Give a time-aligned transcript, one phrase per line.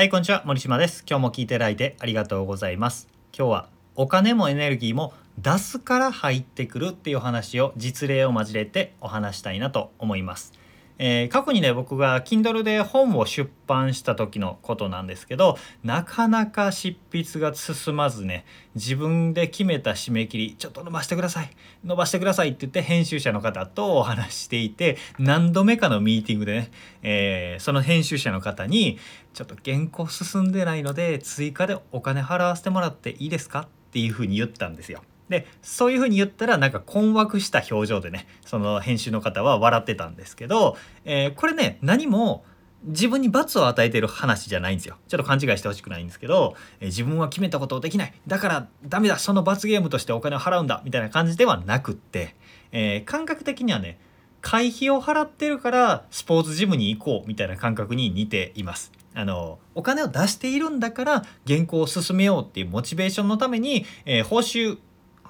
[0.00, 0.42] はい、こんにちは。
[0.46, 1.04] 森島です。
[1.06, 3.06] 今日も聞いていただいてありがとうございます。
[3.36, 10.54] 今日はお金もエネルギーも出すから入ってくるっていう話を実例を交えてお話したいなと思います。
[11.02, 18.44] えー、過去にね僕が Kindle で本を出版した時のことなんですけどなかなか執筆が進まずね
[18.74, 21.50] 自分で決めた締め切りちょっと伸ばしてください
[21.84, 26.70] 伸ばしてくださいって言って編集者の方とお話していて何度目かのミーティングでね、
[27.02, 28.98] えー、その編集者の方に
[29.32, 35.02] ちょっと原稿進んでないので追加でお金払わせてもらっていいですかっていうふうに言ったんですよ。
[35.30, 42.44] でそういうふうに言ったらなんか困惑した表情でねその編集の方は笑ってたんですけど、えー、これね何も
[42.82, 52.34] 自分に罰を与えてる話じゃないんですよちょっと勘違いしてほしくないんですけど、えー、自分は決めたことをできないだからダメだその罰ゲームとしてお金を払うんだみたいな感じではなくって、
[52.72, 53.98] えー、感覚的にはね
[54.40, 58.90] 会費を払ってるからスポーツジムに行こうみたいな感覚に似ています。
[59.12, 64.78] あのお金を出しているんだから原稿を進めようっていうモチベーションのために、えー、報酬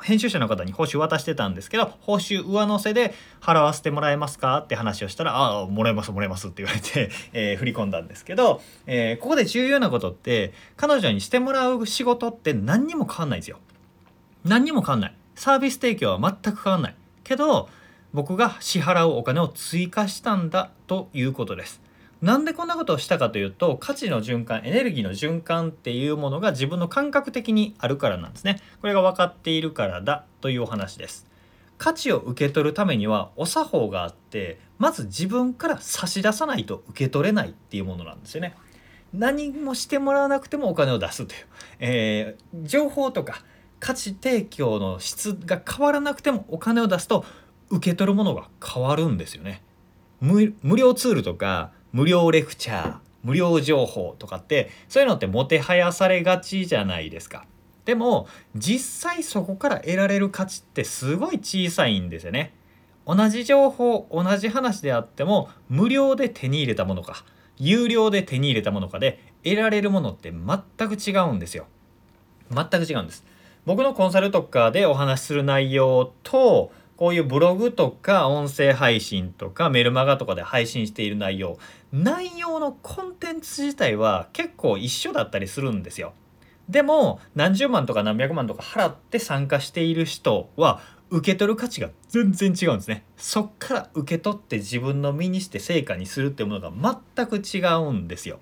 [0.03, 13.59] 編集者の方に報酬渡してたんですけど報酬上乗せで払わせてもらえますかって話をしたら「ああもらえますもらえます」って言われて、 えー、振り込んだんですけど、えー、ここで重要なことって彼女にしてもらう仕事って何にも変わんないですよ。
[14.45, 15.15] 何にも変わんない。
[15.35, 16.95] サービス提供は全く変わんない。
[17.25, 17.69] けど
[18.13, 21.81] 僕が支払うお金を追加したんだということです。
[22.23, 28.61] なんでこんなことをしたかというと価値の循環エネルギーの循環っていうものが自分の感覚的にあるからなんですね。
[28.81, 31.27] これが分かっているからだというお話です。
[31.79, 38.55] 価値を受け取るためにはお作法があってまず自分から差し出さないと受け取れないっていうものなんですよね。
[39.15, 41.47] 何もしてもらわなくてもお金を出すという、
[41.81, 43.43] えー、情報とか
[43.81, 47.25] 価値提供の質が変わらなくてもお金を出すと
[47.71, 49.63] 受け取るものが変わるんですよね。
[50.21, 57.45] 無料ツールとか無料レクチャー無料情報とかってそういうのってもてはやされがちじゃないですか。
[57.85, 62.55] でも実際そこから得られる価値ってすごい小さいんですよね。
[63.07, 67.25] 同じ情報同じ話であっても無料で手に入れたものか
[67.57, 71.67] 有料で手に入れたものかで得られるものって全く違うんですよ。
[72.51, 73.25] 全く違うんです。
[73.67, 81.59] 僕のコンサルとかでお話しする内容とこういうブログとか音声配信とかメルマガとかで配信している内容
[81.95, 86.13] 内容のコンテンツ自体は結構一緒だったりするんですよ。
[86.69, 93.07] でも何十万とか何百万とか払って参加している人は受け取る価値が全然違うんですね。
[93.17, 96.71] そっから受け取って自分の身にして成果にするっていうものが
[97.17, 98.41] 全く違うんですよ。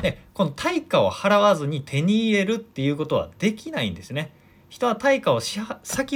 [0.00, 4.30] でこの対価を払わずに手に入れるっていうことはできないんですね。
[4.74, 5.62] 人は対価を先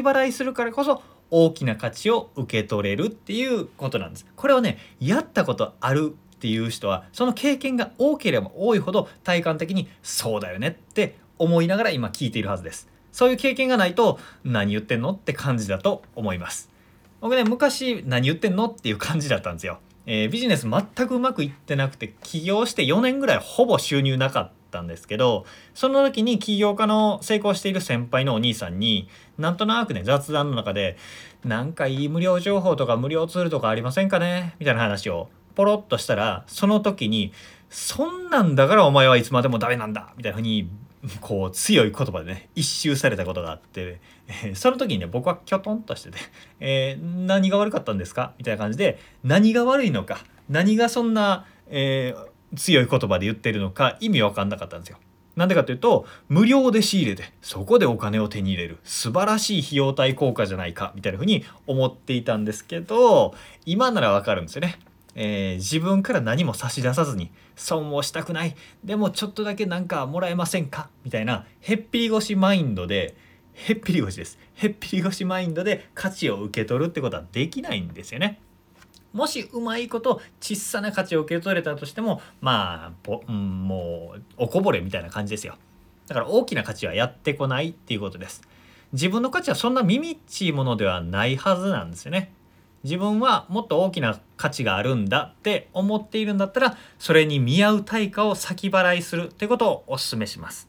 [0.00, 4.26] 払いするからこそ大きな価値を受け取れるっていうことなんです。
[4.34, 12.88] これをねやったことあるっていう人はその経験が多ければ多いほど体感的にそうだよねって思いながら今聞いているはずです。
[13.12, 16.68] そういう経験がないと何言ってんのって感じだと思います。
[17.20, 19.78] 僕ね昔何言ってんのっていう感じだったんですよ。
[20.06, 29.08] えー、ビジネス全くうまくいってなくて起業して4年ぐらいほぼ収入なかったんですけどその時に起業家の成功している先輩のお兄さんに
[29.38, 30.96] なんとなくね雑談の中で
[31.44, 37.32] 「なんかいい無料情報とか無料ツールとかありませんかね?」みたいな話をポロッとしたらその時に
[37.70, 40.68] 「そんなんだからお前はいつまでもダメなんだ」みたいな風に
[41.20, 46.18] こう強い言葉でね一周されたことがあって、えー、その時にね僕はきょとんとしてて、
[46.58, 48.32] えー、何が悪かったんですか？
[48.36, 50.18] みたいな感じで何が悪いのか？
[50.48, 52.26] 何がそんな、えー、
[52.56, 54.98] 強い言葉で言ってるのか意味わかんなかったんですよ。
[55.36, 64.80] なんでかというと無料で仕入れてそこでお金を手に入れる素晴らしい費用対効果じゃないかみたいな風に思っていたんですけど今ならわかるんですよね。
[65.14, 73.16] えー、自分から何も差し出さずに損をしたくないでもちょっとだけなんかもらえませんかみたいなへっぴり腰マインドで
[73.54, 78.40] へっぴり腰ですへっぴり腰マインドで価値を受け取るってことはできないんですよね。
[79.12, 85.56] もしうまいこと小さな価値を受け取れたとしてもまあ、うん、もうおこぼれみたいな感じですよ。
[86.06, 88.42] だから大きな価値はやってこないっていうことです。
[88.92, 92.32] 自分の価値はそんな耳っちいものではないはずなんですよね。
[92.84, 100.68] 自分はもっと大きな価値があるんだって思っているんだったらそれに見合う対価を先払いするってことをお勧めします。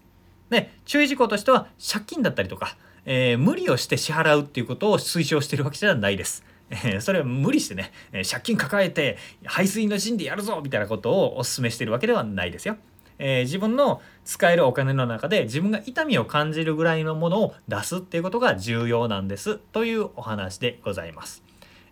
[0.50, 2.76] で注意事項としては借金だったりとか、
[3.06, 6.44] えー、無理をして支払うっていうことを推奨してるわけじゃないです。
[6.70, 12.78] えー、それは無理してね、えー、借金抱えて排水の陣でやるぞみたいなことをお勧めしてるわけではないですよ。
[13.20, 21.44] えー、自分の使えるお金の中で自分が痛みを感じるぐらいのものを出すっていうことが重要なんですというお話でございます。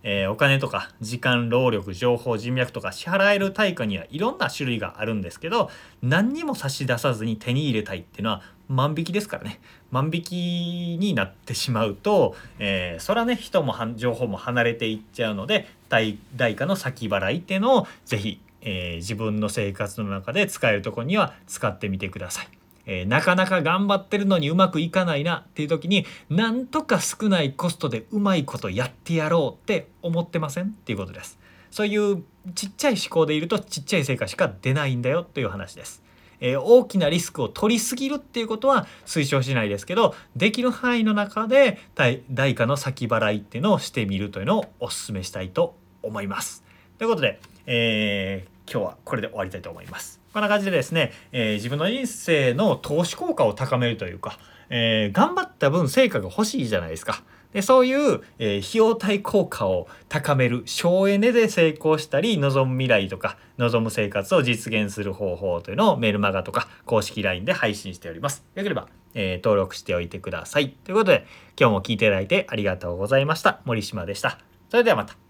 [0.09, 5.69] えー、お金とか時間労力情報人脈とか支払える対価にはいろんな種類があるんですけど
[6.01, 9.59] 何にも差し出さずに手に入れたいっていうのは万引きですからね
[9.91, 22.47] 万引きになってしまうと、えー、そらね人も情報も離れていっちゃうので代代価の先払いっていうのを是非、えー、自分の生活の中で使えるとこには使ってみてください。
[22.87, 30.67] えー、なかなか頑張ってるのにうまくいかないなっていう時になんとか少ないコストでうまいことやってやろうって思ってません？
[30.67, 31.37] っていうことです。
[31.69, 32.23] そういう
[32.55, 36.01] ちっちゃい思考でいるとちっちゃい成果しか出ないんだよという話です。
[36.39, 46.63] えー、大きなリスクを取りすぎるっていうことは推奨しないですけどできる範囲の中で代価の先払いっていうのをしてみるというのをお勧めしたいと思います。
[46.99, 50.21] ということで、えー、今日はこれで終わりたいと思います。
[50.37, 54.37] こんな感じでですね、えー、自分の人生の投資効果を高めるというか、
[54.69, 57.23] えー、頑張った分成果が欲しいじゃないですか。
[57.53, 68.45] でそういう、えー、費用対効果を高める省エネで成功したり望む未来とか望む生活を実現する方法というのをメルマガとか公式 LINE で配信しております。
[68.53, 70.69] よければ、えー、登録しておいてください。
[70.69, 71.25] ということで
[71.59, 73.61] 今日も聞いていただいてありがとうございました。
[73.65, 74.37] 森島でした。
[74.69, 75.26] それではまた。